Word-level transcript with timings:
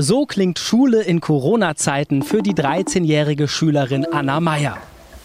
So 0.00 0.26
klingt 0.26 0.60
Schule 0.60 1.02
in 1.02 1.20
Corona-Zeiten 1.20 2.22
für 2.22 2.40
die 2.40 2.54
13-jährige 2.54 3.48
Schülerin 3.48 4.06
Anna 4.06 4.38
Meyer. 4.38 4.78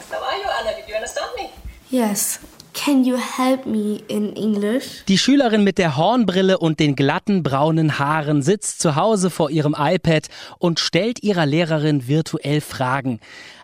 How 0.10 0.18
are 0.18 0.36
you, 0.36 0.50
Anna? 0.60 0.72
Did 0.76 0.90
you 0.90 0.96
understand 0.96 1.28
me? 1.38 1.50
Yes. 1.92 2.40
Can 2.74 3.04
you 3.04 3.16
help 3.16 3.68
me 3.68 4.02
in 4.08 4.36
English? 4.36 5.06
Die 5.08 5.20
Schülerin 5.20 5.64
mit 5.64 5.78
der 5.78 5.96
Hornbrille 5.96 6.58
und 6.58 6.80
den 6.80 6.96
glatten 6.96 7.44
braunen 7.44 8.00
Haaren 8.00 8.42
sitzt 8.42 8.82
zu 8.82 8.96
Hause 8.96 9.30
vor 9.30 9.52
ihrem 9.52 9.76
iPad 9.78 10.28
und 10.58 10.80
stellt 10.80 11.22
ihrer 11.22 11.46
Lehrerin 11.46 12.08
virtuell 12.08 12.60
Fragen. 12.60 13.20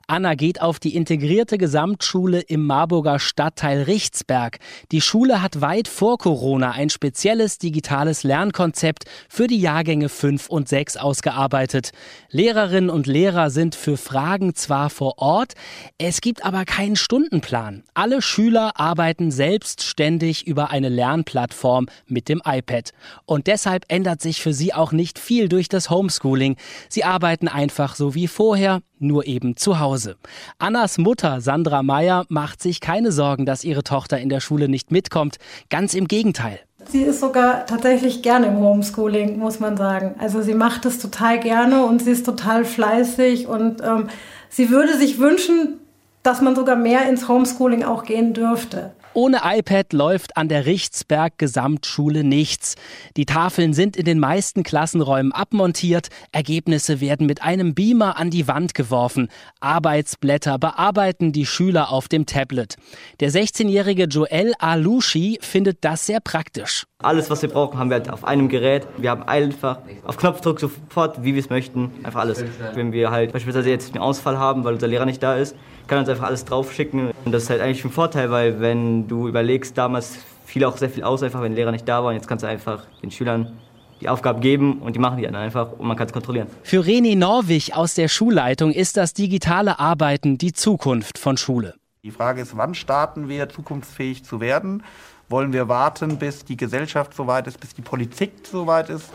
Anna 0.09 0.33
geht 0.33 0.59
auf 0.59 0.79
die 0.79 0.95
integrierte 0.95 1.59
Gesamtschule 1.59 2.39
im 2.39 2.65
Marburger 2.65 3.19
Stadtteil 3.19 3.83
Richtsberg. 3.83 4.57
Die 4.91 5.01
Schule 5.01 5.43
hat 5.43 5.61
weit 5.61 5.87
vor 5.87 6.17
Corona 6.17 6.71
ein 6.71 6.89
spezielles 6.89 7.59
digitales 7.59 8.23
Lernkonzept 8.23 9.03
für 9.29 9.45
die 9.45 9.61
Jahrgänge 9.61 10.09
5 10.09 10.49
und 10.49 10.67
6 10.67 10.97
ausgearbeitet. 10.97 11.91
Lehrerinnen 12.31 12.89
und 12.89 13.05
Lehrer 13.05 13.51
sind 13.51 13.75
für 13.75 13.97
Fragen 13.97 14.55
zwar 14.55 14.89
vor 14.89 15.19
Ort, 15.19 15.53
es 15.99 16.21
gibt 16.21 16.43
aber 16.43 16.65
keinen 16.65 16.95
Stundenplan. 16.95 17.83
Alle 17.93 18.23
Schüler 18.23 18.79
arbeiten 18.79 19.29
selbstständig 19.29 20.47
über 20.47 20.71
eine 20.71 20.89
Lernplattform 20.89 21.85
mit 22.07 22.29
dem 22.29 22.41
iPad. 22.43 22.93
Und 23.27 23.45
deshalb 23.45 23.85
ändert 23.89 24.23
sich 24.23 24.41
für 24.41 24.53
sie 24.53 24.73
auch 24.73 24.91
nicht 24.91 25.19
viel 25.19 25.49
durch 25.49 25.69
das 25.69 25.91
Homeschooling. 25.91 26.55
Sie 26.89 27.03
arbeiten 27.03 27.47
einfach 27.47 27.93
so 27.93 28.15
wie 28.15 28.27
vorher, 28.27 28.81
nur 28.99 29.27
eben 29.27 29.55
zu 29.55 29.79
Hause. 29.79 30.15
Annas 30.57 30.97
Mutter 30.97 31.41
Sandra 31.41 31.83
Meyer 31.83 32.25
macht 32.29 32.61
sich 32.61 32.81
keine 32.81 33.11
Sorgen, 33.11 33.45
dass 33.45 33.63
ihre 33.63 33.83
Tochter 33.83 34.19
in 34.19 34.29
der 34.29 34.39
Schule 34.39 34.69
nicht 34.69 34.91
mitkommt. 34.91 35.37
Ganz 35.69 35.93
im 35.93 36.07
Gegenteil. 36.07 36.59
Sie 36.87 37.01
ist 37.01 37.19
sogar 37.19 37.65
tatsächlich 37.65 38.21
gerne 38.21 38.47
im 38.47 38.57
Homeschooling, 38.57 39.37
muss 39.37 39.59
man 39.59 39.77
sagen. 39.77 40.15
Also 40.17 40.41
sie 40.41 40.53
macht 40.53 40.85
es 40.85 40.99
total 40.99 41.39
gerne 41.39 41.85
und 41.85 42.01
sie 42.01 42.11
ist 42.11 42.25
total 42.25 42.65
fleißig 42.65 43.47
und 43.47 43.81
ähm, 43.81 44.07
sie 44.49 44.69
würde 44.69 44.97
sich 44.97 45.19
wünschen, 45.19 45.79
dass 46.23 46.41
man 46.41 46.55
sogar 46.55 46.75
mehr 46.75 47.07
ins 47.07 47.27
Homeschooling 47.27 47.83
auch 47.83 48.03
gehen 48.03 48.33
dürfte. 48.33 48.91
Ohne 49.13 49.41
iPad 49.43 49.91
läuft 49.93 50.37
an 50.37 50.49
der 50.49 50.67
Richtsberg 50.67 51.37
Gesamtschule 51.37 52.23
nichts. 52.23 52.75
Die 53.17 53.25
Tafeln 53.25 53.73
sind 53.73 53.97
in 53.97 54.05
den 54.05 54.19
meisten 54.19 54.61
Klassenräumen 54.61 55.31
abmontiert, 55.31 56.09
Ergebnisse 56.31 57.01
werden 57.01 57.25
mit 57.25 57.41
einem 57.41 57.73
Beamer 57.73 58.17
an 58.17 58.29
die 58.29 58.47
Wand 58.47 58.75
geworfen, 58.75 59.29
Arbeitsblätter 59.61 60.59
bearbeiten 60.59 61.31
die 61.31 61.47
Schüler 61.47 61.91
auf 61.91 62.07
dem 62.07 62.27
Tablet. 62.27 62.75
Der 63.19 63.31
16-jährige 63.31 64.03
Joel 64.03 64.53
Alushi 64.59 65.39
findet 65.41 65.79
das 65.81 66.05
sehr 66.05 66.19
praktisch. 66.19 66.85
Alles, 67.01 67.29
was 67.29 67.41
wir 67.41 67.47
brauchen, 67.47 67.79
haben 67.79 67.89
wir 67.89 67.95
halt 67.95 68.11
auf 68.11 68.25
einem 68.25 68.49
Gerät. 68.49 68.85
Wir 68.97 69.11
haben 69.11 69.23
einfach 69.23 69.79
auf 70.03 70.17
Knopfdruck 70.17 70.59
sofort, 70.59 71.23
wie 71.23 71.33
wir 71.33 71.39
es 71.39 71.49
möchten, 71.49 71.93
einfach 72.03 72.19
alles. 72.19 72.43
Wenn 72.73 72.91
wir 72.91 73.09
halt 73.09 73.31
beispielsweise 73.31 73.69
jetzt 73.69 73.93
einen 73.93 74.03
Ausfall 74.03 74.37
haben, 74.37 74.65
weil 74.65 74.73
unser 74.73 74.87
Lehrer 74.87 75.05
nicht 75.05 75.23
da 75.23 75.37
ist, 75.37 75.55
kann 75.87 75.99
uns 75.99 76.09
einfach 76.09 76.25
alles 76.25 76.43
draufschicken. 76.43 77.11
Und 77.23 77.31
das 77.31 77.43
ist 77.43 77.51
halt 77.51 77.61
eigentlich 77.61 77.85
ein 77.85 77.91
Vorteil, 77.91 78.31
weil 78.31 78.59
wenn 78.59 79.07
du 79.07 79.29
überlegst, 79.29 79.77
damals 79.77 80.17
fiel 80.45 80.65
auch 80.65 80.75
sehr 80.75 80.89
viel 80.89 81.03
aus, 81.03 81.23
einfach 81.23 81.41
wenn 81.41 81.53
der 81.53 81.63
Lehrer 81.63 81.71
nicht 81.71 81.87
da 81.87 82.03
war. 82.03 82.09
Und 82.09 82.15
jetzt 82.15 82.27
kannst 82.27 82.43
du 82.43 82.49
einfach 82.49 82.83
den 83.01 83.11
Schülern 83.11 83.53
die 84.01 84.09
Aufgabe 84.09 84.41
geben 84.41 84.79
und 84.81 84.97
die 84.97 84.99
machen 84.99 85.19
die 85.19 85.23
dann 85.23 85.35
einfach 85.37 85.71
und 85.71 85.87
man 85.87 85.95
kann 85.95 86.07
es 86.07 86.11
kontrollieren. 86.11 86.47
Für 86.63 86.81
René 86.81 87.17
Norwig 87.17 87.77
aus 87.77 87.93
der 87.93 88.09
Schulleitung 88.09 88.73
ist 88.73 88.97
das 88.97 89.13
digitale 89.13 89.79
Arbeiten 89.79 90.37
die 90.37 90.51
Zukunft 90.51 91.17
von 91.17 91.37
Schule. 91.37 91.78
Die 92.01 92.11
Frage 92.11 92.41
ist, 92.41 92.55
wann 92.55 92.75
starten 92.75 93.27
wir 93.27 93.49
zukunftsfähig 93.49 94.23
zu 94.23 94.39
werden? 94.39 94.83
Wollen 95.27 95.51
wir 95.51 95.67
warten, 95.67 96.17
bis 96.17 96.45
die 96.45 96.55
Gesellschaft 96.55 97.13
soweit 97.13 97.45
ist, 97.45 97.59
bis 97.59 97.73
die 97.73 97.81
Politik 97.81 98.31
soweit 98.49 98.89
ist? 98.89 99.09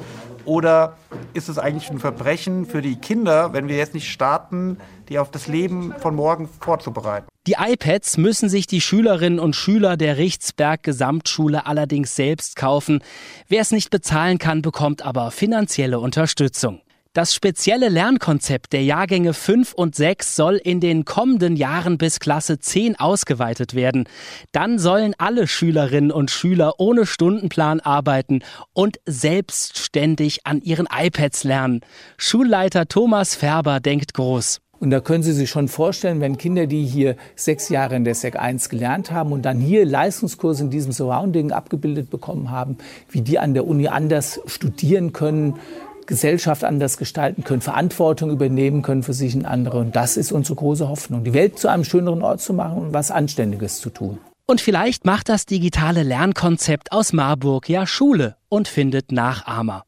Oder 0.45 0.99
ist 1.33 1.49
es 1.49 1.57
eigentlich 1.57 1.91
ein 1.91 1.99
Verbrechen 1.99 2.67
für 2.67 2.83
die 2.83 2.97
Kinder, 2.97 3.55
wenn 3.55 3.69
wir 3.69 3.79
jetzt 3.79 3.95
nicht 3.95 4.13
starten, 4.13 4.77
die 5.09 5.19
auf 5.19 5.31
das 5.31 5.47
Leben 5.47 5.95
von 5.99 6.15
morgen 6.15 6.47
vorzubereiten? 6.47 7.27
Die 7.47 7.57
iPads 7.59 8.19
müssen 8.19 8.51
sich 8.51 8.67
die 8.67 8.83
Schülerinnen 8.83 9.39
und 9.39 9.57
Schüler 9.57 9.97
der 9.97 10.19
Richtsberg 10.19 10.83
Gesamtschule 10.83 11.65
allerdings 11.65 12.15
selbst 12.15 12.55
kaufen. 12.55 13.03
Wer 13.49 13.63
es 13.63 13.71
nicht 13.71 13.89
bezahlen 13.89 14.37
kann, 14.37 14.61
bekommt 14.61 15.01
aber 15.01 15.31
finanzielle 15.31 16.01
Unterstützung. 16.01 16.83
Das 17.15 17.33
spezielle 17.33 17.91
Lernkonzept 17.91 18.73
der 18.73 18.83
Jahrgänge 18.83 19.35
5 19.35 19.73
und 19.75 19.95
6 19.95 20.35
soll 20.35 20.57
in 20.57 20.81
den 20.81 21.05
kommenden 21.05 21.55
Jahren 21.55 21.97
bis 21.97 22.19
Klasse 22.19 22.59
10 22.59 22.99
ausgeweitet 22.99 23.75
werden. 23.75 24.09
Dann 24.51 24.81
sollen 24.81 25.15
alle 25.19 25.47
Schülerinnen 25.47 26.11
und 26.11 26.33
Schüler 26.33 26.75
ohne 26.79 27.07
Stundenplan 27.07 27.79
arbeiten 27.79 28.41
und 28.73 28.99
selbstständig 29.07 30.45
an 30.45 30.61
ihren 30.61 30.89
iPads 30.93 31.45
lernen. 31.45 31.83
Schulleiter 32.17 32.89
Thomas 32.89 33.37
Färber 33.37 33.79
denkt 33.79 34.15
groß. 34.15 34.61
Und 34.81 34.91
da 34.91 34.99
können 34.99 35.23
Sie 35.23 35.33
sich 35.33 35.49
schon 35.49 35.69
vorstellen, 35.69 36.21
wenn 36.21 36.37
Kinder, 36.37 36.67
die 36.67 36.85
hier 36.85 37.15
sechs 37.37 37.69
Jahre 37.69 37.95
in 37.95 38.03
der 38.03 38.17
SEC 38.17 38.37
1 38.37 38.69
gelernt 38.69 39.13
haben 39.13 39.31
und 39.31 39.43
dann 39.43 39.61
hier 39.61 39.87
Leistungskurse 39.87 40.65
in 40.65 40.71
diesem 40.71 40.91
Surrounding 40.91 41.53
abgebildet 41.53 42.11
bekommen 42.11 42.51
haben, 42.51 42.77
wie 43.09 43.21
die 43.21 43.39
an 43.39 43.55
der 43.55 43.69
Uni 43.69 43.87
anders 43.87 44.41
studieren 44.47 45.13
können, 45.13 45.55
Gesellschaft 46.07 46.65
anders 46.65 46.97
gestalten 46.97 47.45
können, 47.45 47.61
Verantwortung 47.61 48.31
übernehmen 48.31 48.83
können 48.83 49.03
für 49.03 49.13
sich 49.13 49.35
und 49.35 49.45
andere. 49.45 49.79
Und 49.79 49.97
das 49.97 50.17
ist 50.17 50.33
unsere 50.33 50.57
große 50.57 50.89
Hoffnung, 50.89 51.25
die 51.25 51.35
Welt 51.35 51.59
zu 51.59 51.69
einem 51.69 51.85
schöneren 51.85 52.23
Ort 52.23 52.41
zu 52.41 52.53
machen 52.53 52.79
und 52.79 52.93
was 52.93 53.11
Anständiges 53.11 53.81
zu 53.81 53.91
tun. 53.91 54.19
Und 54.47 54.61
vielleicht 54.61 55.07
macht 55.07 55.31
das 55.31 55.47
digitale 55.47 56.03
Lernkonzept 56.03 56.93
aus 56.93 57.15
Marburg 57.15 57.69
ja 57.69 57.87
Schule 57.87 58.37
und 58.51 58.69
findet 58.69 59.11
Nachahmer. 59.11 59.85